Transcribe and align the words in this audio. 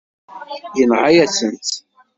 Yenɣa-yasen-tt. 0.77 1.73